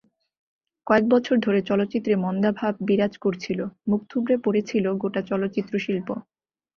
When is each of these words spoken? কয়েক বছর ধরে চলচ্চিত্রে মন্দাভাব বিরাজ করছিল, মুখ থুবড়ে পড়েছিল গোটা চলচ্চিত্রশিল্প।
কয়েক 0.87 1.05
বছর 1.09 1.35
ধরে 1.39 1.59
চলচ্চিত্রে 1.61 2.13
মন্দাভাব 2.15 2.73
বিরাজ 2.87 3.13
করছিল, 3.17 3.59
মুখ 3.89 4.01
থুবড়ে 4.09 4.35
পড়েছিল 4.37 4.85
গোটা 5.01 5.21
চলচ্চিত্রশিল্প। 5.29 6.07